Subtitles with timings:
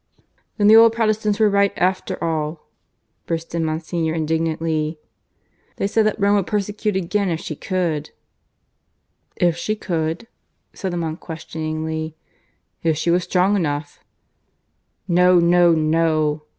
[0.57, 2.67] "Then the old Protestants were right after all,"
[3.27, 4.97] burst in Monsignor indignantly;
[5.75, 8.09] "they said that Rome would persecute again if she could."
[9.35, 10.27] "If she could?"
[10.73, 12.17] said the monk questioningly.
[12.81, 13.99] "If she was strong enough."
[15.07, 16.45] "No, no, no!"